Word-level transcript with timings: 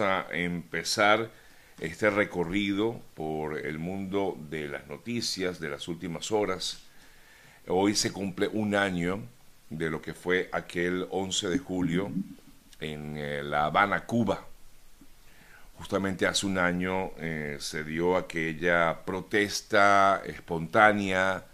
a 0.00 0.26
empezar 0.32 1.30
este 1.78 2.10
recorrido 2.10 3.00
por 3.14 3.56
el 3.56 3.78
mundo 3.78 4.36
de 4.50 4.66
las 4.66 4.88
noticias 4.88 5.60
de 5.60 5.68
las 5.68 5.86
últimas 5.86 6.32
horas. 6.32 6.82
Hoy 7.68 7.94
se 7.94 8.12
cumple 8.12 8.48
un 8.48 8.74
año 8.74 9.22
de 9.70 9.88
lo 9.88 10.02
que 10.02 10.12
fue 10.12 10.48
aquel 10.52 11.06
11 11.10 11.50
de 11.50 11.58
julio 11.58 12.10
en 12.80 13.16
eh, 13.16 13.44
La 13.44 13.66
Habana, 13.66 14.04
Cuba. 14.06 14.44
Justamente 15.76 16.26
hace 16.26 16.46
un 16.46 16.58
año 16.58 17.12
eh, 17.18 17.58
se 17.60 17.84
dio 17.84 18.16
aquella 18.16 19.04
protesta 19.04 20.20
espontánea 20.26 21.44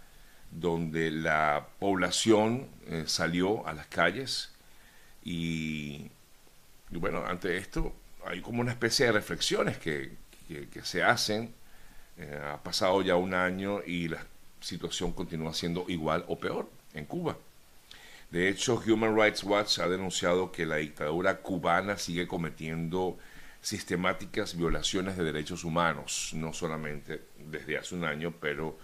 donde 0.49 1.11
la 1.11 1.67
población 1.77 2.67
eh, 2.87 3.03
salió 3.05 3.67
a 3.67 3.73
las 3.73 3.85
calles 3.85 4.51
y, 5.23 6.09
bueno, 6.89 7.23
ante 7.25 7.57
esto 7.57 7.93
hay 8.25 8.41
como 8.41 8.61
una 8.61 8.71
especie 8.71 9.05
de 9.07 9.11
reflexiones 9.11 9.77
que, 9.77 10.11
se 10.83 11.03
hacen. 11.03 11.53
ha 12.51 12.61
pasado 12.61 13.01
ya 13.01 13.15
un 13.15 13.33
año 13.33 13.81
y 13.85 14.07
la 14.07 14.25
situación 14.61 15.11
continúa 15.13 15.53
siendo 15.53 15.85
igual 15.87 16.25
o 16.27 16.39
peor 16.39 16.69
en 16.93 17.05
Cuba. 17.05 17.37
De 18.29 18.49
hecho, 18.49 18.81
Human 18.87 19.15
Rights 19.15 19.43
Watch 19.43 19.79
ha 19.79 19.87
denunciado 19.87 20.51
que 20.51 20.65
la 20.65 20.77
dictadura 20.77 21.37
cubana 21.37 21.97
sigue 21.97 22.27
cometiendo 22.27 23.17
sistemáticas 23.61 24.57
violaciones 24.57 25.17
de 25.17 25.23
derechos 25.23 25.63
humanos, 25.63 26.31
no 26.33 26.51
solamente 26.51 27.21
desde 27.37 27.77
hace 27.77 27.95
un 27.95 28.03
año, 28.03 28.33
pero 28.39 28.77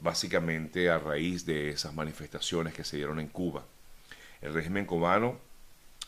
básicamente 0.00 0.90
a 0.90 0.98
raíz 0.98 1.46
de 1.46 1.70
esas 1.70 1.94
manifestaciones 1.94 2.74
que 2.74 2.84
se 2.84 2.96
dieron 2.96 3.20
en 3.20 3.28
Cuba. 3.28 3.64
El 4.40 4.54
régimen 4.54 4.86
cubano, 4.86 5.38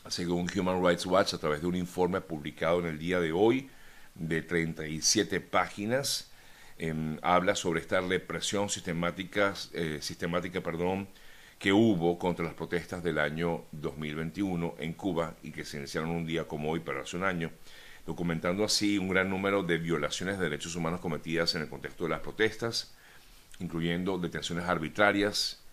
según 0.09 0.47
Human 0.55 0.83
Rights 0.83 1.05
Watch, 1.05 1.33
a 1.33 1.37
través 1.37 1.61
de 1.61 1.67
un 1.67 1.75
informe 1.75 2.21
publicado 2.21 2.79
en 2.79 2.87
el 2.87 2.99
día 2.99 3.19
de 3.19 3.31
hoy 3.31 3.69
de 4.15 4.41
37 4.41 5.39
páginas, 5.41 6.31
em, 6.77 7.17
habla 7.21 7.55
sobre 7.55 7.81
esta 7.81 8.01
represión 8.01 8.69
sistemática, 8.69 9.53
eh, 9.73 9.99
sistemática 10.01 10.61
perdón, 10.61 11.07
que 11.59 11.73
hubo 11.73 12.19
contra 12.19 12.45
las 12.45 12.53
protestas 12.53 13.03
del 13.03 13.17
año 13.17 13.65
2021 13.71 14.75
en 14.79 14.93
Cuba 14.93 15.35
y 15.41 15.51
que 15.51 15.65
se 15.65 15.77
iniciaron 15.77 16.11
un 16.11 16.25
día 16.25 16.47
como 16.47 16.71
hoy, 16.71 16.81
pero 16.81 17.01
hace 17.01 17.17
un 17.17 17.23
año, 17.23 17.51
documentando 18.05 18.63
así 18.63 18.97
un 18.97 19.09
gran 19.09 19.29
número 19.29 19.63
de 19.63 19.77
violaciones 19.77 20.37
de 20.37 20.45
derechos 20.45 20.75
humanos 20.75 20.99
cometidas 20.99 21.55
en 21.55 21.63
el 21.63 21.69
contexto 21.69 22.03
de 22.03 22.11
las 22.11 22.21
protestas, 22.21 22.95
incluyendo 23.59 24.17
detenciones 24.19 24.65
arbitrarias, 24.65 25.63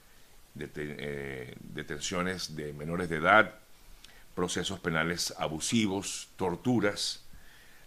eh, 0.59 1.55
detenciones 1.61 2.57
de 2.57 2.73
menores 2.73 3.09
de 3.09 3.17
edad, 3.17 3.59
procesos 4.35 4.81
penales 4.81 5.35
abusivos, 5.39 6.29
torturas, 6.37 7.25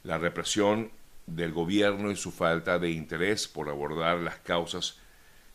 la 0.04 0.18
represión 0.18 0.92
del 1.26 1.52
gobierno 1.52 2.10
y 2.12 2.16
su 2.16 2.32
falta 2.32 2.80
de 2.80 2.92
interés 2.92 3.48
por 3.48 3.70
abordar 3.70 4.18
las 4.20 4.38
causas 4.38 4.98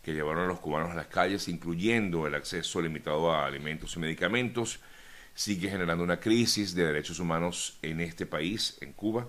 que 0.02 0.12
llevaron 0.12 0.44
a 0.44 0.48
los 0.48 0.60
cubanos 0.60 0.90
a 0.90 0.94
las 0.94 1.06
calles, 1.06 1.48
incluyendo 1.48 2.26
el 2.26 2.34
acceso 2.34 2.82
limitado 2.82 3.32
a 3.32 3.46
alimentos 3.46 3.96
y 3.96 4.00
medicamentos, 4.00 4.80
sigue 5.34 5.70
generando 5.70 6.04
una 6.04 6.20
crisis 6.20 6.74
de 6.74 6.84
derechos 6.84 7.18
humanos 7.18 7.78
en 7.82 8.00
este 8.00 8.26
país, 8.26 8.76
en 8.80 8.92
Cuba, 8.92 9.28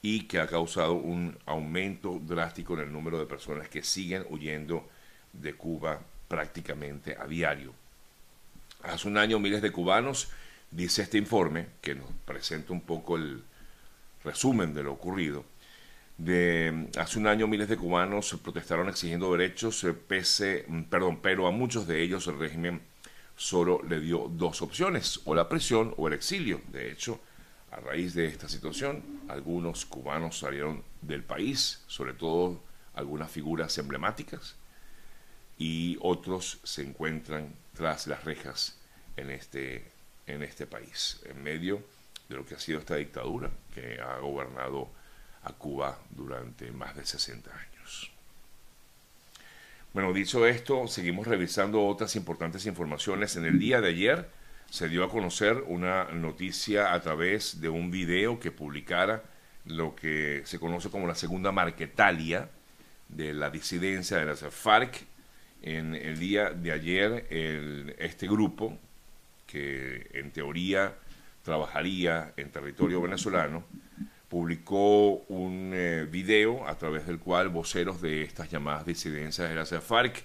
y 0.00 0.22
que 0.22 0.38
ha 0.38 0.46
causado 0.46 0.94
un 0.94 1.36
aumento 1.46 2.20
drástico 2.22 2.74
en 2.74 2.80
el 2.80 2.92
número 2.92 3.18
de 3.18 3.26
personas 3.26 3.68
que 3.68 3.82
siguen 3.82 4.24
huyendo 4.30 4.88
de 5.32 5.54
Cuba 5.54 6.00
prácticamente 6.28 7.16
a 7.18 7.26
diario. 7.26 7.74
Hace 8.82 9.08
un 9.08 9.18
año 9.18 9.38
miles 9.38 9.62
de 9.62 9.72
cubanos, 9.72 10.28
dice 10.74 11.02
este 11.02 11.18
informe, 11.18 11.68
que 11.80 11.94
nos 11.94 12.10
presenta 12.24 12.72
un 12.72 12.80
poco 12.80 13.16
el 13.16 13.42
resumen 14.24 14.74
de 14.74 14.82
lo 14.82 14.92
ocurrido, 14.92 15.44
hace 16.98 17.18
un 17.18 17.26
año 17.26 17.46
miles 17.46 17.68
de 17.68 17.76
cubanos 17.76 18.36
protestaron 18.42 18.88
exigiendo 18.88 19.32
derechos, 19.32 19.82
eh, 19.84 19.92
pese, 19.92 20.64
mm, 20.68 20.82
perdón, 20.84 21.20
pero 21.20 21.46
a 21.46 21.50
muchos 21.50 21.86
de 21.86 22.02
ellos 22.02 22.26
el 22.26 22.38
régimen 22.38 22.82
solo 23.36 23.80
le 23.88 24.00
dio 24.00 24.28
dos 24.28 24.62
opciones, 24.62 25.20
o 25.24 25.34
la 25.34 25.48
prisión 25.48 25.94
o 25.96 26.06
el 26.08 26.14
exilio. 26.14 26.60
De 26.68 26.90
hecho, 26.90 27.20
a 27.70 27.80
raíz 27.80 28.14
de 28.14 28.26
esta 28.26 28.48
situación, 28.48 29.02
algunos 29.28 29.84
cubanos 29.86 30.38
salieron 30.38 30.84
del 31.02 31.24
país, 31.24 31.82
sobre 31.88 32.14
todo 32.14 32.62
algunas 32.94 33.30
figuras 33.30 33.76
emblemáticas, 33.78 34.56
y 35.58 35.98
otros 36.00 36.60
se 36.62 36.82
encuentran 36.82 37.54
tras 37.74 38.06
las 38.06 38.24
rejas 38.24 38.78
en 39.16 39.30
este, 39.30 39.90
en 40.26 40.42
este 40.42 40.66
país, 40.66 41.20
en 41.24 41.42
medio 41.42 41.82
de 42.28 42.36
lo 42.36 42.46
que 42.46 42.54
ha 42.54 42.58
sido 42.58 42.78
esta 42.78 42.96
dictadura 42.96 43.50
que 43.74 44.00
ha 44.00 44.18
gobernado 44.18 44.88
a 45.42 45.52
Cuba 45.52 45.98
durante 46.10 46.70
más 46.72 46.96
de 46.96 47.04
60 47.04 47.50
años. 47.50 48.10
Bueno, 49.92 50.12
dicho 50.12 50.46
esto, 50.46 50.88
seguimos 50.88 51.26
revisando 51.26 51.86
otras 51.86 52.16
importantes 52.16 52.66
informaciones. 52.66 53.36
En 53.36 53.44
el 53.44 53.58
día 53.58 53.80
de 53.80 53.90
ayer 53.90 54.28
se 54.70 54.88
dio 54.88 55.04
a 55.04 55.10
conocer 55.10 55.62
una 55.68 56.04
noticia 56.06 56.94
a 56.94 57.00
través 57.00 57.60
de 57.60 57.68
un 57.68 57.90
video 57.90 58.40
que 58.40 58.50
publicara 58.50 59.22
lo 59.66 59.94
que 59.94 60.42
se 60.46 60.58
conoce 60.58 60.90
como 60.90 61.06
la 61.06 61.14
segunda 61.14 61.52
marquetalia 61.52 62.50
de 63.08 63.32
la 63.34 63.50
disidencia 63.50 64.16
de 64.18 64.24
las 64.24 64.40
FARC. 64.40 65.04
En 65.62 65.94
el 65.94 66.18
día 66.18 66.50
de 66.50 66.72
ayer, 66.72 67.26
este 67.98 68.26
grupo, 68.26 68.76
que 69.46 70.08
en 70.14 70.30
teoría 70.30 70.94
trabajaría 71.42 72.32
en 72.36 72.50
territorio 72.50 73.02
venezolano, 73.02 73.64
publicó 74.28 75.24
un 75.28 75.72
eh, 75.74 76.06
video 76.10 76.66
a 76.66 76.76
través 76.76 77.06
del 77.06 77.18
cual 77.18 77.50
voceros 77.50 78.00
de 78.00 78.22
estas 78.22 78.50
llamadas 78.50 78.86
disidencias 78.86 79.48
de 79.48 79.54
la 79.54 79.80
FARC 79.80 80.24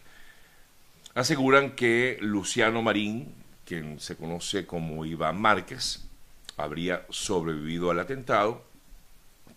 aseguran 1.14 1.72
que 1.72 2.18
Luciano 2.22 2.82
Marín, 2.82 3.34
quien 3.66 4.00
se 4.00 4.16
conoce 4.16 4.66
como 4.66 5.06
Iván 5.06 5.40
Márquez, 5.40 6.08
habría 6.58 7.06
sobrevivido 7.10 7.92
al 7.92 8.00
atentado 8.00 8.64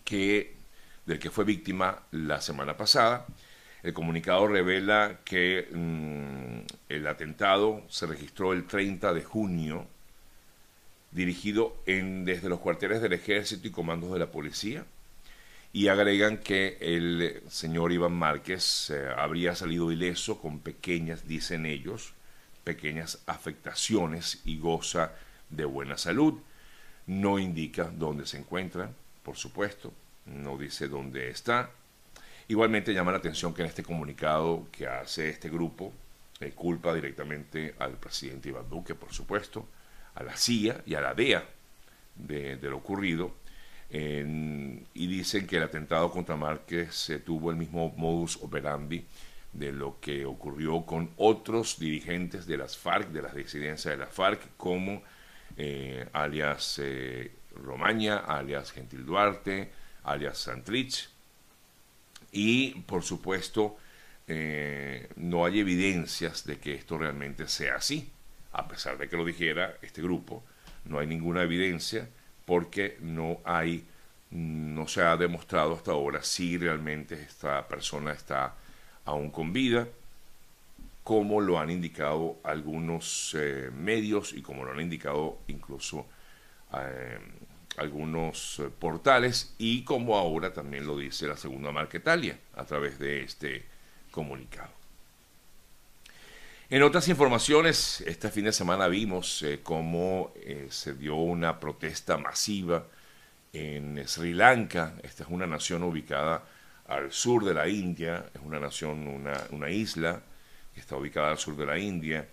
que, 0.03 0.55
del 1.05 1.19
que 1.19 1.31
fue 1.31 1.45
víctima 1.45 2.03
la 2.11 2.41
semana 2.41 2.77
pasada. 2.77 3.25
El 3.83 3.93
comunicado 3.93 4.47
revela 4.47 5.19
que 5.25 5.67
mm, 5.69 6.59
el 6.87 7.05
atentado 7.05 7.83
se 7.89 8.07
registró 8.07 8.53
el 8.53 8.65
30 8.65 9.13
de 9.13 9.23
junio 9.23 9.85
dirigido 11.11 11.75
desde 11.85 12.49
los 12.49 12.59
cuarteles 12.59 13.01
del 13.01 13.13
ejército 13.13 13.67
y 13.67 13.71
comandos 13.71 14.13
de 14.13 14.19
la 14.19 14.31
policía. 14.31 14.85
Y 15.73 15.87
agregan 15.87 16.37
que 16.37 16.77
el 16.79 17.41
señor 17.49 17.91
Iván 17.91 18.13
Márquez 18.13 18.89
eh, 18.89 19.09
habría 19.17 19.55
salido 19.55 19.91
ileso 19.91 20.39
con 20.39 20.59
pequeñas, 20.59 21.27
dicen 21.27 21.65
ellos, 21.65 22.13
pequeñas 22.63 23.19
afectaciones 23.25 24.41
y 24.45 24.59
goza 24.59 25.11
de 25.49 25.65
buena 25.65 25.97
salud. 25.97 26.35
No 27.07 27.37
indica 27.37 27.91
dónde 27.93 28.25
se 28.27 28.37
encuentra, 28.37 28.91
por 29.23 29.35
supuesto, 29.35 29.91
no 30.25 30.57
dice 30.57 30.87
dónde 30.87 31.29
está. 31.29 31.71
Igualmente 32.47 32.93
llama 32.93 33.11
la 33.11 33.17
atención 33.17 33.53
que 33.53 33.61
en 33.61 33.69
este 33.69 33.83
comunicado 33.83 34.67
que 34.71 34.87
hace 34.87 35.29
este 35.29 35.49
grupo, 35.49 35.93
eh, 36.39 36.51
culpa 36.51 36.93
directamente 36.93 37.75
al 37.79 37.97
presidente 37.97 38.49
Iván 38.49 38.69
Duque, 38.69 38.95
por 38.95 39.13
supuesto, 39.13 39.67
a 40.15 40.23
la 40.23 40.35
CIA 40.35 40.81
y 40.85 40.95
a 40.95 41.01
la 41.01 41.13
DEA 41.13 41.43
de, 42.15 42.57
lo 42.61 42.77
ocurrido 42.77 43.35
y 43.89 45.07
dicen 45.07 45.45
que 45.45 45.57
el 45.57 45.63
atentado 45.63 46.09
contra 46.09 46.35
Márquez 46.35 47.11
tuvo 47.23 47.51
el 47.51 47.57
mismo 47.57 47.93
modus 47.95 48.37
operandi 48.41 49.05
de 49.53 49.71
lo 49.71 49.99
que 49.99 50.25
ocurrió 50.25 50.85
con 50.85 51.11
otros 51.17 51.79
dirigentes 51.79 52.47
de 52.47 52.57
las 52.57 52.75
FARC, 52.75 53.09
de 53.09 53.21
las 53.21 53.35
disidencias 53.35 53.93
de 53.93 53.97
las 53.97 54.13
FARC, 54.13 54.41
como 54.57 55.03
eh, 55.55 56.07
alias 56.11 56.79
eh, 56.81 57.31
Romaña, 57.55 58.17
alias 58.17 58.71
Gentil 58.71 59.05
Duarte, 59.05 59.71
alias 60.03 60.39
Santrich. 60.39 61.09
Y, 62.33 62.81
por 62.81 63.03
supuesto, 63.03 63.77
eh, 64.27 65.07
no 65.15 65.45
hay 65.45 65.59
evidencias 65.59 66.45
de 66.45 66.57
que 66.57 66.73
esto 66.73 66.97
realmente 66.97 67.47
sea 67.47 67.75
así. 67.75 68.11
A 68.51 68.67
pesar 68.67 68.97
de 68.97 69.07
que 69.07 69.15
lo 69.15 69.23
dijera 69.23 69.77
este 69.83 70.01
grupo, 70.01 70.43
no 70.85 70.99
hay 70.99 71.07
ninguna 71.07 71.43
evidencia 71.43 72.09
porque 72.45 72.97
no 73.01 73.39
hay, 73.45 73.85
no 74.31 74.87
se 74.87 75.03
ha 75.03 75.15
demostrado 75.15 75.75
hasta 75.75 75.91
ahora 75.91 76.23
si 76.23 76.57
realmente 76.57 77.21
esta 77.21 77.67
persona 77.67 78.11
está 78.11 78.55
aún 79.05 79.29
con 79.29 79.53
vida, 79.53 79.87
como 81.03 81.39
lo 81.39 81.59
han 81.59 81.69
indicado 81.69 82.37
algunos 82.43 83.35
eh, 83.37 83.69
medios 83.75 84.33
y 84.33 84.41
como 84.41 84.63
lo 84.65 84.71
han 84.71 84.79
indicado 84.79 85.39
incluso 85.47 86.07
eh, 86.73 87.19
algunos 87.77 88.59
eh, 88.59 88.69
portales 88.77 89.53
y 89.57 89.83
como 89.83 90.17
ahora 90.17 90.53
también 90.53 90.85
lo 90.85 90.97
dice 90.97 91.27
la 91.27 91.37
segunda 91.37 91.71
Marquetalia 91.71 92.39
a 92.55 92.65
través 92.65 92.99
de 92.99 93.23
este 93.23 93.65
comunicado. 94.11 94.71
En 96.69 96.81
otras 96.81 97.07
informaciones, 97.07 98.01
este 98.01 98.29
fin 98.29 98.45
de 98.45 98.51
semana 98.51 98.87
vimos 98.87 99.43
eh, 99.43 99.59
cómo 99.61 100.33
eh, 100.37 100.67
se 100.69 100.95
dio 100.95 101.15
una 101.15 101.59
protesta 101.59 102.17
masiva 102.17 102.87
en 103.51 104.07
Sri 104.07 104.33
Lanka. 104.33 104.95
Esta 105.03 105.23
es 105.23 105.29
una 105.29 105.45
nación 105.45 105.83
ubicada 105.83 106.43
al 106.87 107.11
sur 107.11 107.45
de 107.45 107.53
la 107.53 107.67
India, 107.67 108.25
es 108.33 108.41
una 108.43 108.59
nación, 108.59 109.07
una, 109.07 109.39
una 109.51 109.69
isla 109.69 110.21
que 110.73 110.79
está 110.79 110.95
ubicada 110.95 111.29
al 111.29 111.37
sur 111.37 111.55
de 111.55 111.65
la 111.65 111.77
India. 111.77 112.27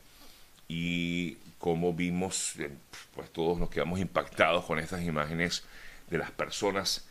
Y 0.72 1.36
como 1.58 1.92
vimos, 1.92 2.54
eh, 2.60 2.70
pues 3.16 3.28
todos 3.32 3.58
nos 3.58 3.70
quedamos 3.70 3.98
impactados 3.98 4.64
con 4.64 4.78
estas 4.78 5.02
imágenes 5.02 5.64
de 6.08 6.18
las 6.18 6.30
personas 6.30 7.08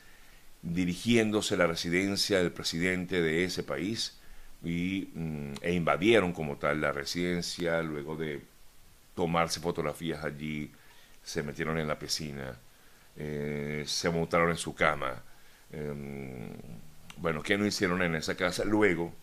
dirigiéndose 0.61 1.55
a 1.55 1.57
la 1.57 1.67
residencia 1.67 2.37
del 2.37 2.53
presidente 2.53 3.21
de 3.21 3.43
ese 3.43 3.63
país 3.63 4.17
y, 4.63 5.09
mm, 5.13 5.55
e 5.61 5.73
invadieron 5.73 6.31
como 6.31 6.55
tal 6.55 6.79
la 6.79 6.93
residencia 6.93 7.81
luego 7.81 8.15
de 8.15 8.41
tomarse 9.13 9.59
fotografías 9.59 10.23
allí, 10.23 10.71
se 11.21 11.43
metieron 11.43 11.77
en 11.77 11.87
la 11.87 11.99
piscina, 11.99 12.57
eh, 13.17 13.83
se 13.85 14.09
montaron 14.09 14.51
en 14.51 14.57
su 14.57 14.73
cama. 14.73 15.21
Em, 15.73 16.53
bueno, 17.17 17.43
¿qué 17.43 17.57
no 17.57 17.65
hicieron 17.65 18.01
en 18.03 18.15
esa 18.15 18.35
casa? 18.35 18.63
Luego 18.63 19.13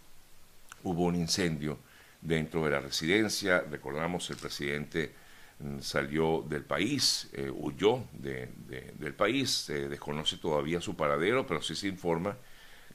hubo 0.83 1.05
un 1.05 1.17
incendio 1.17 1.79
dentro 2.26 2.64
de 2.64 2.70
la 2.70 2.81
residencia, 2.81 3.64
recordamos 3.70 4.28
el 4.31 4.37
presidente 4.37 5.12
mm, 5.61 5.78
salió 5.81 6.43
del 6.43 6.64
país, 6.64 7.28
eh, 7.32 7.50
huyó 7.50 8.05
del 8.12 9.14
país, 9.14 9.50
se 9.50 9.88
desconoce 9.88 10.37
todavía 10.38 10.81
su 10.81 10.96
paradero, 10.96 11.46
pero 11.46 11.62
sí 11.62 11.76
se 11.76 11.88
informa 11.88 12.37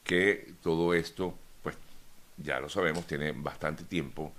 que 0.03 0.53
todo 0.61 0.93
esto, 0.93 1.33
pues 1.63 1.77
ya 2.37 2.59
lo 2.59 2.67
sabemos, 2.67 3.07
tiene 3.07 3.31
bastante 3.31 3.83
tiempo, 3.85 4.33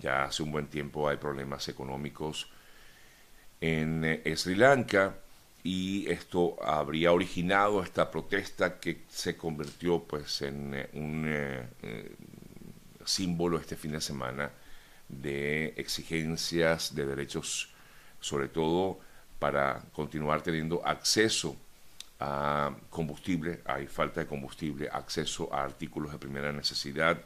ya 0.00 0.24
hace 0.24 0.42
un 0.42 0.52
buen 0.52 0.68
tiempo 0.68 1.08
hay 1.08 1.18
problemas 1.18 1.68
económicos 1.68 2.48
en 3.60 4.04
eh, 4.04 4.36
Sri 4.36 4.54
Lanka 4.54 5.16
y 5.64 6.08
esto 6.10 6.56
habría 6.62 7.12
originado 7.12 7.82
esta 7.82 8.10
protesta 8.10 8.78
que 8.78 9.02
se 9.08 9.36
convirtió 9.36 10.04
pues 10.04 10.40
en 10.42 10.72
eh, 10.74 10.88
un 10.94 11.26
símbolo 13.08 13.58
este 13.58 13.76
fin 13.76 13.92
de 13.92 14.00
semana 14.00 14.50
de 15.08 15.74
exigencias 15.76 16.94
de 16.94 17.06
derechos, 17.06 17.70
sobre 18.20 18.48
todo 18.48 19.00
para 19.38 19.82
continuar 19.92 20.42
teniendo 20.42 20.86
acceso 20.86 21.56
a 22.20 22.74
combustible, 22.90 23.60
hay 23.64 23.86
falta 23.86 24.20
de 24.20 24.26
combustible, 24.26 24.88
acceso 24.92 25.52
a 25.52 25.62
artículos 25.62 26.12
de 26.12 26.18
primera 26.18 26.52
necesidad, 26.52 27.18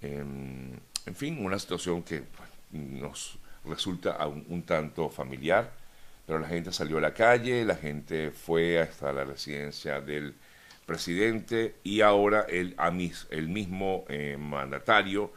en, 0.00 0.80
fin, 1.14 1.44
una 1.44 1.58
situación 1.58 2.02
que 2.02 2.22
pues, 2.22 2.48
nos 2.72 3.38
resulta 3.64 4.26
un, 4.26 4.62
tanto 4.62 5.08
familiar, 5.08 5.72
pero 6.26 6.38
la 6.38 6.48
gente 6.48 6.72
salió 6.72 6.98
a 6.98 7.00
la 7.00 7.14
calle, 7.14 7.64
la 7.64 7.76
gente 7.76 8.30
fue 8.30 8.80
hasta 8.80 9.12
la 9.12 9.24
residencia 9.24 10.00
del 10.00 10.34
presidente 10.86 11.76
y 11.82 12.00
ahora 12.00 12.42
el, 12.48 12.76
el 13.30 13.48
mismo 13.48 14.04
eh, 14.08 14.36
mandatario 14.38 15.32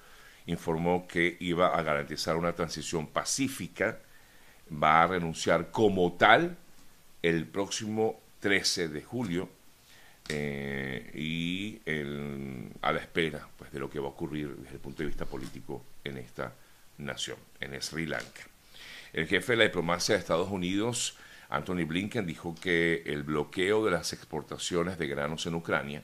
informó 0.48 1.08
que 1.08 1.38
iba 1.40 1.68
a 1.68 1.82
garantizar 1.82 2.36
una 2.36 2.54
transición 2.54 3.08
pacífica, 3.08 4.00
va 4.72 5.04
a 5.04 5.08
renunciar 5.08 5.72
como 5.72 6.14
tal 6.14 6.58
el 7.22 7.46
próximo 7.48 8.20
13 8.40 8.90
de 8.90 9.02
julio 9.02 9.50
eh, 10.30 11.12
y 11.16 11.82
a 12.82 12.92
la 12.92 13.00
espera 13.00 13.48
pues, 13.58 13.72
de 13.72 13.80
lo 13.80 13.90
que 13.90 14.00
va 14.00 14.08
a 14.08 14.12
ocurrir 14.12 14.56
desde 14.56 14.76
el 14.76 14.80
punto 14.80 15.04
de 15.04 15.08
vista 15.08 15.26
político 15.26 15.84
en 16.04 16.18
esta 16.18 16.54
nación, 16.98 17.38
en 17.60 17.80
Sri 17.82 18.06
Lanka. 18.06 18.44
El 19.14 19.28
jefe 19.28 19.54
de 19.54 19.58
la 19.58 19.64
diplomacia 19.66 20.16
de 20.16 20.20
Estados 20.20 20.50
Unidos 20.50 21.18
Anthony 21.50 21.86
Blinken 21.86 22.26
dijo 22.26 22.56
que 22.56 23.04
el 23.06 23.24
bloqueo 23.24 23.86
de 23.86 23.92
las 23.92 24.14
exportaciones 24.14 24.98
de 24.98 25.08
granos 25.08 25.46
en 25.46 25.56
Ucrania, 25.56 26.04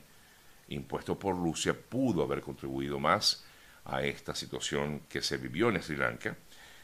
impuesto 0.68 1.18
por 1.18 1.36
Rusia, 1.36 1.74
pudo 1.74 2.22
haber 2.22 2.40
contribuido 2.40 2.98
más 2.98 3.44
a 3.84 4.02
esta 4.02 4.34
situación 4.34 5.00
que 5.08 5.22
se 5.22 5.36
vivió 5.36 5.68
en 5.68 5.82
Sri 5.82 5.96
Lanka. 5.96 6.36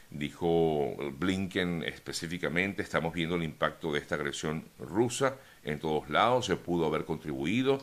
Dijo 0.09 0.95
Blinken 1.17 1.83
específicamente, 1.83 2.81
estamos 2.81 3.13
viendo 3.13 3.35
el 3.35 3.43
impacto 3.43 3.93
de 3.93 3.99
esta 3.99 4.15
agresión 4.15 4.65
rusa 4.79 5.37
en 5.63 5.79
todos 5.79 6.09
lados, 6.09 6.47
se 6.47 6.55
pudo 6.55 6.87
haber 6.87 7.05
contribuido 7.05 7.79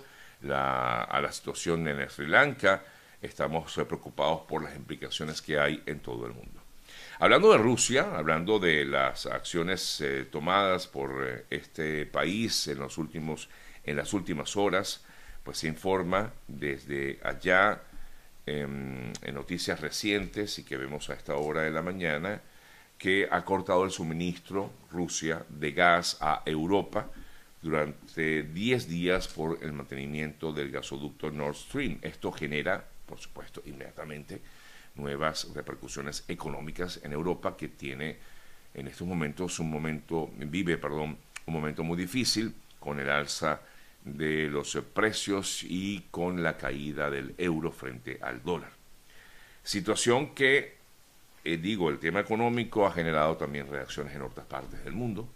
a 0.50 1.20
la 1.22 1.32
situación 1.32 1.87
en 1.88 2.11
Sri 2.11 2.26
Lanka, 2.26 2.82
estamos 3.22 3.72
preocupados 3.72 4.43
por 4.43 4.62
las 4.62 4.76
implicaciones 4.76 5.40
que 5.40 5.58
hay 5.58 5.82
en 5.87 6.00
todo 6.00 6.26
el 6.26 6.34
mundo. 6.34 6.65
Hablando 7.18 7.50
de 7.50 7.56
Rusia, 7.56 8.14
hablando 8.14 8.58
de 8.58 8.84
las 8.84 9.24
acciones 9.24 10.02
eh, 10.02 10.26
tomadas 10.30 10.86
por 10.86 11.26
eh, 11.26 11.44
este 11.48 12.04
país 12.04 12.68
en, 12.68 12.78
los 12.78 12.98
últimos, 12.98 13.48
en 13.84 13.96
las 13.96 14.12
últimas 14.12 14.54
horas, 14.54 15.02
pues 15.42 15.56
se 15.56 15.66
informa 15.66 16.34
desde 16.46 17.18
allá 17.22 17.80
em, 18.44 19.10
en 19.22 19.34
noticias 19.34 19.80
recientes 19.80 20.58
y 20.58 20.64
que 20.64 20.76
vemos 20.76 21.08
a 21.08 21.14
esta 21.14 21.36
hora 21.36 21.62
de 21.62 21.70
la 21.70 21.80
mañana 21.80 22.42
que 22.98 23.26
ha 23.30 23.46
cortado 23.46 23.84
el 23.84 23.90
suministro 23.90 24.70
Rusia 24.92 25.42
de 25.48 25.72
gas 25.72 26.19
a 26.20 26.42
Europa 26.44 27.08
durante 27.62 28.42
10 28.42 28.88
días 28.88 29.26
por 29.28 29.58
el 29.62 29.72
mantenimiento 29.72 30.52
del 30.52 30.70
gasoducto 30.70 31.30
Nord 31.30 31.56
Stream. 31.56 31.98
Esto 32.02 32.30
genera, 32.30 32.84
por 33.06 33.19
supuesto, 33.19 33.62
inmediatamente 33.64 34.42
nuevas 34.96 35.48
repercusiones 35.54 36.25
económicas 36.28 37.00
en 37.02 37.12
Europa 37.12 37.56
que 37.56 37.69
tiene 37.69 38.16
en 38.75 38.88
estos 38.88 39.06
momentos 39.06 39.58
un 39.58 39.70
momento, 39.70 40.31
vive, 40.37 40.76
perdón, 40.76 41.16
un 41.46 41.54
momento 41.54 41.82
muy 41.82 41.96
difícil 41.96 42.54
con 42.78 43.00
el 43.00 43.08
alza 43.08 43.60
de 44.04 44.48
los 44.48 44.76
precios 44.93 45.64
y 45.64 46.06
con 46.10 46.43
la 46.43 46.56
caída 46.56 47.10
del 47.10 47.34
euro 47.38 47.72
frente 47.72 48.19
al 48.22 48.43
dólar. 48.43 48.70
Situación 49.62 50.34
que, 50.34 50.76
eh, 51.43 51.56
digo, 51.56 51.88
el 51.90 51.98
tema 51.98 52.20
económico 52.20 52.87
ha 52.87 52.93
generado 52.93 53.37
también 53.37 53.69
reacciones 53.69 54.14
en 54.14 54.22
otras 54.22 54.46
partes 54.46 54.84
del 54.84 54.93
mundo. 54.93 55.28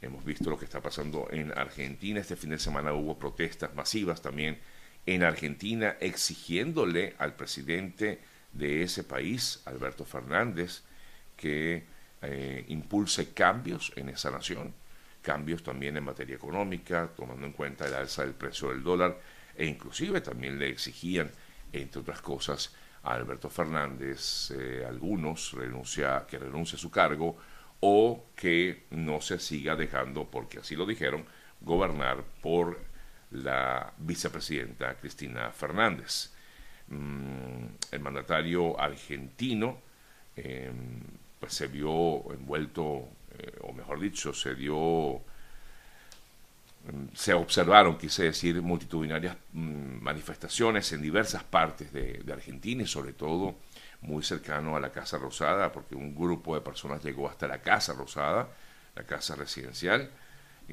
Hemos 0.00 0.24
visto 0.24 0.48
lo 0.48 0.58
que 0.58 0.64
está 0.64 0.80
pasando 0.80 1.28
en 1.30 1.56
Argentina. 1.58 2.20
Este 2.20 2.36
fin 2.36 2.50
de 2.50 2.58
semana 2.58 2.92
hubo 2.92 3.18
protestas 3.18 3.74
masivas 3.74 4.22
también 4.22 4.58
en 5.06 5.22
Argentina 5.22 5.96
exigiéndole 6.00 7.14
al 7.18 7.34
presidente 7.34 8.20
de 8.54 8.82
ese 8.82 9.04
país, 9.04 9.60
Alberto 9.66 10.04
Fernández, 10.04 10.82
que 11.36 11.84
eh, 12.22 12.64
impulse 12.68 13.34
cambios 13.34 13.92
en 13.96 14.08
esa 14.08 14.30
nación, 14.30 14.72
cambios 15.20 15.62
también 15.62 15.96
en 15.96 16.04
materia 16.04 16.36
económica, 16.36 17.10
tomando 17.16 17.46
en 17.46 17.52
cuenta 17.52 17.86
el 17.86 17.94
alza 17.94 18.22
del 18.22 18.34
precio 18.34 18.68
del 18.68 18.82
dólar, 18.82 19.18
e 19.56 19.66
inclusive 19.66 20.20
también 20.20 20.58
le 20.58 20.68
exigían, 20.68 21.30
entre 21.72 22.00
otras 22.00 22.20
cosas, 22.20 22.74
a 23.02 23.12
Alberto 23.14 23.50
Fernández, 23.50 24.50
eh, 24.52 24.84
algunos 24.88 25.52
renuncia, 25.52 26.24
que 26.26 26.38
renuncie 26.38 26.76
a 26.76 26.80
su 26.80 26.90
cargo 26.90 27.36
o 27.80 28.26
que 28.34 28.86
no 28.90 29.20
se 29.20 29.38
siga 29.38 29.76
dejando, 29.76 30.30
porque 30.30 30.60
así 30.60 30.74
lo 30.74 30.86
dijeron, 30.86 31.26
gobernar 31.60 32.24
por 32.40 32.80
la 33.30 33.92
vicepresidenta 33.98 34.94
Cristina 34.94 35.50
Fernández. 35.50 36.33
Mm, 36.88 37.64
el 37.92 38.00
mandatario 38.00 38.78
argentino 38.78 39.78
em, 40.36 41.00
pues 41.40 41.54
se 41.54 41.66
vio 41.66 42.32
envuelto, 42.32 43.08
eh, 43.38 43.58
o 43.62 43.72
mejor 43.72 44.00
dicho, 44.00 44.32
se 44.34 44.54
dio, 44.54 45.20
em, 46.88 47.08
se 47.14 47.32
observaron, 47.34 47.96
quise 47.96 48.24
decir, 48.24 48.60
multitudinarias 48.62 49.36
mm, 49.52 50.02
manifestaciones 50.02 50.92
en 50.92 51.02
diversas 51.02 51.44
partes 51.44 51.92
de, 51.92 52.22
Argentina 52.32 52.82
y 52.82 52.86
sobre 52.86 53.12
todo 53.12 53.56
muy 54.02 54.22
cercano 54.22 54.76
a 54.76 54.80
la 54.80 54.90
Casa 54.92 55.18
Rosada, 55.18 55.72
porque 55.72 55.94
un 55.94 56.14
grupo 56.14 56.54
de 56.54 56.60
personas 56.60 57.02
llegó 57.02 57.28
hasta 57.28 57.48
la 57.48 57.62
Casa 57.62 57.94
Rosada, 57.94 58.48
la 58.96 59.04
casa 59.04 59.34
residencial, 59.34 60.10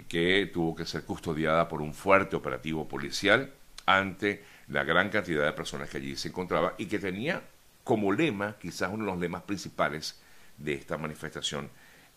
que 0.08 0.50
tuvo 0.54 0.76
que 0.76 0.86
ser 0.86 1.04
custodiada 1.04 1.68
por 1.68 1.82
un 1.82 1.94
fuerte 1.94 2.36
operativo 2.36 2.88
policial 2.88 3.52
ante 3.86 4.44
la 4.68 4.84
gran 4.84 5.10
cantidad 5.10 5.46
de 5.46 5.54
personas 5.54 5.90
que 5.90 5.98
allí 5.98 6.16
se 6.16 6.30
encontraba 6.30 6.76
y 6.78 6.86
que 6.86 7.00
tenía 7.00 7.42
como 7.84 8.12
lema, 8.12 8.58
quizás 8.60 8.90
uno 8.92 9.06
de 9.06 9.12
los 9.12 9.20
lemas 9.20 9.44
principales 9.44 10.22
de 10.58 10.74
esta 10.74 10.98
manifestación, 10.98 11.70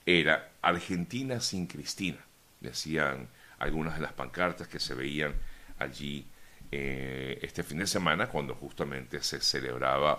era 0.07 0.51
Argentina 0.61 1.41
sin 1.41 1.67
Cristina. 1.67 2.19
Decían 2.61 3.29
algunas 3.59 3.95
de 3.95 4.03
las 4.03 4.13
pancartas 4.13 4.69
que 4.69 4.81
se 4.81 4.95
veían 4.95 5.35
allí 5.79 6.27
eh, 6.71 7.39
este 7.43 7.63
fin 7.63 7.79
de 7.79 7.87
semana 7.87 8.29
cuando 8.29 8.55
justamente 8.55 9.23
se 9.23 9.41
celebraba 9.41 10.19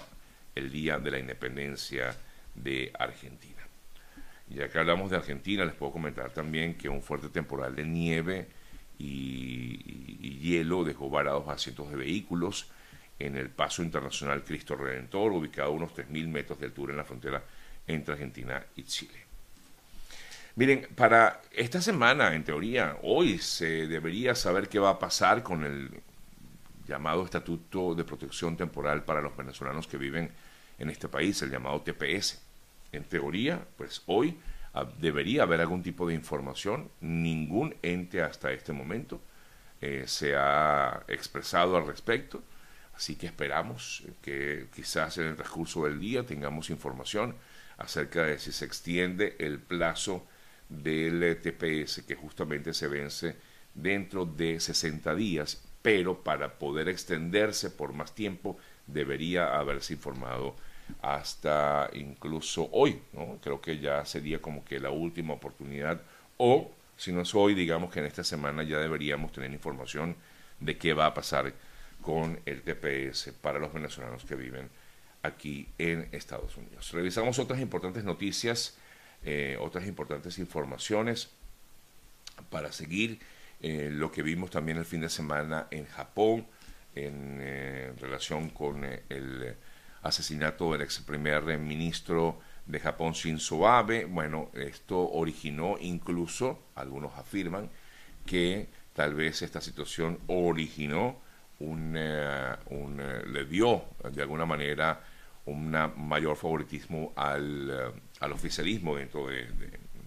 el 0.56 0.72
Día 0.72 0.98
de 1.00 1.12
la 1.12 1.20
Independencia 1.20 2.16
de 2.56 2.92
Argentina. 2.98 3.62
Ya 4.48 4.70
que 4.70 4.78
hablamos 4.78 5.12
de 5.12 5.18
Argentina, 5.18 5.66
les 5.66 5.76
puedo 5.76 5.92
comentar 5.92 6.32
también 6.32 6.76
que 6.76 6.88
un 6.88 7.02
fuerte 7.02 7.30
temporal 7.30 7.76
de 7.76 7.84
nieve 7.84 8.48
y, 8.98 10.40
hielo 10.40 10.84
dejó 10.84 11.10
varados 11.10 11.48
a 11.48 11.58
cientos 11.58 11.90
de 11.90 11.96
vehículos 11.96 12.70
en 13.18 13.36
el 13.36 13.50
paso 13.50 13.82
internacional 13.82 14.44
Cristo 14.44 14.76
Redentor, 14.76 15.32
ubicado 15.32 15.70
a 15.70 15.74
unos 15.74 15.96
3.000 15.96 16.28
metros 16.28 16.60
de 16.60 16.68
altura 16.68 16.92
en 16.92 16.98
la 16.98 17.04
frontera 17.04 17.44
entre 17.88 18.14
Argentina 18.14 18.64
y 18.76 18.84
Chile. 18.84 19.26
Miren, 20.56 20.88
para 20.96 21.42
esta 21.52 21.82
semana, 21.82 22.34
en 22.34 22.44
teoría, 22.44 22.98
hoy 23.04 23.40
se 23.40 23.88
debería 23.88 24.36
saber 24.36 24.70
qué 24.70 24.80
va 24.80 24.92
a 24.92 25.00
pasar 25.00 25.44
con 25.44 25.66
el 25.66 25.90
llamado 26.88 27.26
Estatuto 27.26 27.96
de 27.96 28.04
Protección 28.04 28.56
Temporal 28.56 29.04
para 29.04 29.22
los 29.22 29.36
venezolanos 29.36 29.88
que 29.88 29.98
viven 29.98 30.32
en 30.78 30.90
este 30.90 31.08
país, 31.08 31.42
el 31.42 31.52
llamado 31.52 31.82
TPS. 31.82 32.42
En 32.92 33.04
teoría, 33.04 33.66
pues 33.78 34.04
hoy 34.06 34.38
debería 35.00 35.44
haber 35.44 35.62
algún 35.62 35.84
tipo 35.84 36.08
de 36.08 36.14
información. 36.14 36.90
Ningún 37.02 37.76
ente 37.82 38.22
hasta 38.22 38.52
este 38.52 38.74
momento 38.74 39.22
eh, 39.82 40.04
se 40.08 40.36
ha 40.36 41.04
expresado 41.08 41.78
al 41.78 41.88
respecto. 41.88 42.44
Así 42.96 43.16
que 43.16 43.28
esperamos 43.28 44.04
que 44.22 44.68
quizás 44.74 45.18
en 45.18 45.28
el 45.28 45.36
transcurso 45.36 45.86
del 45.86 46.00
día 46.00 46.26
tengamos 46.26 46.70
información 46.70 47.36
acerca 47.78 48.24
de 48.24 48.40
si 48.40 48.52
se 48.52 48.66
extiende 48.66 49.36
el 49.40 49.60
plazo 49.60 50.26
del 50.70 51.40
TPS 51.42 52.04
que 52.04 52.16
justamente 52.16 52.74
se 52.74 52.88
vence 52.88 53.36
dentro 53.74 54.26
de 54.26 54.60
60 54.60 55.14
días, 55.16 55.64
pero 55.82 56.24
para 56.24 56.58
poder 56.58 56.88
extenderse 56.88 57.70
por 57.70 57.94
más 57.94 58.16
tiempo 58.16 58.58
debería 58.88 59.58
haberse 59.58 59.94
informado 59.94 60.56
hasta 61.02 61.90
incluso 61.94 62.70
hoy, 62.72 63.02
¿no? 63.14 63.40
Creo 63.42 63.62
que 63.62 63.80
ya 63.80 64.06
sería 64.06 64.42
como 64.42 64.64
que 64.64 64.80
la 64.80 64.90
última 64.90 65.34
oportunidad 65.34 66.02
o 66.38 66.72
si 66.98 67.12
no 67.12 67.22
es 67.22 67.36
hoy, 67.36 67.54
digamos 67.54 67.92
que 67.92 68.00
en 68.00 68.06
esta 68.06 68.24
semana 68.24 68.64
ya 68.64 68.80
deberíamos 68.80 69.32
tener 69.32 69.52
información 69.52 70.16
de 70.60 70.78
qué 70.78 70.94
va 70.94 71.08
a 71.08 71.14
pasar 71.14 71.54
con 72.02 72.40
el 72.46 72.62
TPS 72.62 73.34
para 73.42 73.60
los 73.60 73.74
venezolanos 73.74 74.24
que 74.24 74.36
viven 74.36 74.70
aquí 75.24 75.68
en 75.78 76.08
Estados 76.12 76.56
Unidos. 76.56 76.92
Revisamos 76.92 77.40
otras 77.40 77.60
importantes 77.60 78.04
noticias 78.04 78.78
eh, 79.28 79.58
otras 79.60 79.88
importantes 79.88 80.38
informaciones 80.38 81.30
para 82.52 82.72
seguir 82.72 83.20
eh, 83.60 83.90
lo 83.92 84.12
que 84.12 84.22
vimos 84.22 84.52
también 84.52 84.78
el 84.78 84.86
fin 84.86 85.02
de 85.02 85.10
semana 85.10 85.68
en 85.72 85.88
Japón 85.88 86.46
en 86.94 87.40
eh, 87.42 87.92
relación 88.00 88.50
con 88.50 88.84
el 88.84 89.56
asesinato 90.06 90.72
del 90.72 90.84
ex 90.84 91.00
primer 91.00 91.44
ministro 91.58 92.40
de 92.68 92.80
Japón 92.80 93.14
Shinzo 93.14 93.68
Abe. 93.68 94.06
Bueno, 94.06 94.52
esto 94.54 95.12
originó 95.12 95.78
incluso, 95.80 96.60
algunos 96.76 97.18
afirman, 97.18 97.70
que 98.26 98.68
tal 98.94 99.16
vez 99.16 99.42
esta 99.42 99.62
situación 99.62 100.20
originó 100.28 101.18
un, 101.60 101.98
un 102.68 102.98
le 103.34 103.46
dio 103.46 103.86
de 104.12 104.22
alguna 104.22 104.46
manera 104.46 105.02
un 105.46 105.72
mayor 105.98 106.38
favoritismo 106.38 107.14
al, 107.16 107.70
eh, 107.70 108.02
al 108.20 108.32
oficialismo 108.32 108.96
dentro 108.96 109.28
de, 109.28 109.48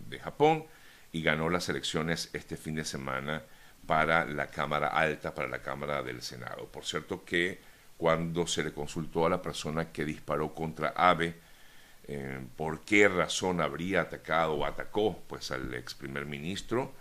de, 0.08 0.18
Japón 0.18 0.64
y 1.12 1.22
ganó 1.22 1.48
las 1.48 1.68
elecciones 1.68 2.30
este 2.32 2.56
fin 2.56 2.74
de 2.74 2.84
semana 2.84 3.42
para 3.86 4.24
la 4.24 4.48
Cámara 4.48 4.88
Alta, 4.88 5.34
para 5.34 5.48
la 5.48 5.62
Cámara 5.62 6.02
del 6.02 6.22
Senado. 6.22 6.66
Por 6.66 6.84
cierto 6.84 7.24
que 7.24 7.60
cuando 7.98 8.46
se 8.46 8.64
le 8.64 8.72
consultó 8.72 9.26
a 9.26 9.30
la 9.30 9.42
persona 9.42 9.92
que 9.92 10.04
disparó 10.04 10.54
contra 10.54 10.94
Abe, 10.96 11.34
eh, 12.06 12.40
por 12.56 12.80
qué 12.80 13.08
razón 13.08 13.60
habría 13.60 14.02
atacado 14.02 14.54
o 14.54 14.64
atacó 14.64 15.18
pues 15.26 15.50
al 15.50 15.74
ex 15.74 15.94
primer 15.94 16.24
ministro, 16.24 16.94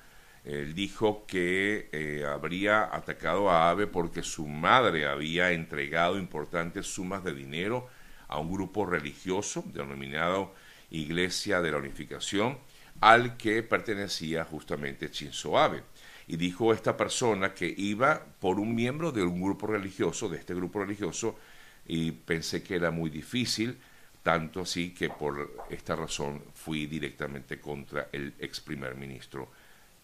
él 0.43 0.73
dijo 0.73 1.25
que 1.27 1.89
eh, 1.91 2.25
habría 2.25 2.83
atacado 2.83 3.49
a 3.49 3.69
Abe 3.69 3.85
porque 3.85 4.23
su 4.23 4.47
madre 4.47 5.05
había 5.05 5.51
entregado 5.51 6.17
importantes 6.17 6.87
sumas 6.87 7.23
de 7.23 7.33
dinero 7.33 7.87
a 8.27 8.39
un 8.39 8.51
grupo 8.51 8.85
religioso 8.85 9.63
denominado 9.67 10.53
Iglesia 10.89 11.61
de 11.61 11.71
la 11.71 11.77
Unificación, 11.77 12.57
al 13.01 13.37
que 13.37 13.61
pertenecía 13.61 14.45
justamente 14.45 15.09
Shinzo 15.09 15.57
Abe. 15.57 15.83
Y 16.27 16.35
dijo 16.37 16.73
esta 16.73 16.97
persona 16.97 17.53
que 17.53 17.73
iba 17.77 18.21
por 18.39 18.59
un 18.59 18.75
miembro 18.75 19.11
de 19.11 19.23
un 19.23 19.41
grupo 19.41 19.67
religioso, 19.67 20.27
de 20.27 20.37
este 20.37 20.53
grupo 20.53 20.79
religioso, 20.79 21.37
y 21.85 22.11
pensé 22.11 22.61
que 22.63 22.75
era 22.75 22.91
muy 22.91 23.09
difícil, 23.09 23.77
tanto 24.23 24.61
así 24.61 24.93
que 24.93 25.09
por 25.09 25.65
esta 25.69 25.95
razón 25.95 26.43
fui 26.53 26.85
directamente 26.85 27.61
contra 27.61 28.09
el 28.11 28.33
ex 28.39 28.59
primer 28.59 28.95
ministro 28.95 29.49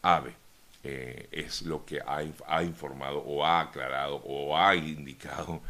Abe. 0.02 0.34
Eh, 0.86 1.28
es 1.32 1.62
lo 1.62 1.86
que 1.86 2.00
ha, 2.00 2.22
ha 2.48 2.64
informado 2.64 3.20
o 3.20 3.46
ha 3.46 3.62
aclarado 3.62 4.16
o 4.26 4.58
ha 4.58 4.76
indicado 4.76 5.62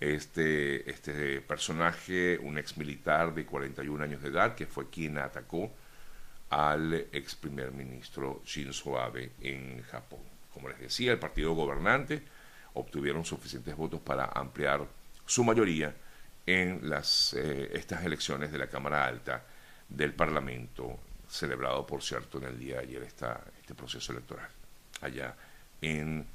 este, 0.00 0.90
este 0.90 1.40
personaje, 1.42 2.38
un 2.38 2.58
ex 2.58 2.76
militar 2.76 3.34
de 3.34 3.44
41 3.44 4.02
años 4.02 4.22
de 4.22 4.28
edad, 4.28 4.54
que 4.54 4.66
fue 4.66 4.88
quien 4.90 5.18
atacó 5.18 5.70
al 6.52 6.92
ex 7.12 7.34
primer 7.34 7.72
ministro 7.72 8.42
Shinzo 8.44 8.98
Abe 8.98 9.32
en 9.40 9.82
Japón. 9.84 10.20
Como 10.52 10.68
les 10.68 10.78
decía, 10.78 11.10
el 11.12 11.18
partido 11.18 11.54
gobernante 11.54 12.22
obtuvieron 12.74 13.24
suficientes 13.24 13.74
votos 13.74 14.00
para 14.00 14.26
ampliar 14.26 14.86
su 15.24 15.44
mayoría 15.44 15.94
en 16.44 16.90
las, 16.90 17.32
eh, 17.32 17.70
estas 17.72 18.04
elecciones 18.04 18.52
de 18.52 18.58
la 18.58 18.66
Cámara 18.66 19.06
Alta 19.06 19.44
del 19.88 20.12
Parlamento, 20.12 20.98
celebrado, 21.26 21.86
por 21.86 22.02
cierto, 22.02 22.36
en 22.36 22.44
el 22.44 22.58
día 22.58 22.76
de 22.76 22.82
ayer 22.82 23.02
esta, 23.02 23.42
este 23.58 23.74
proceso 23.74 24.12
electoral 24.12 24.48
allá 25.00 25.34
en 25.80 26.26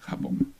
Japón. 0.00 0.53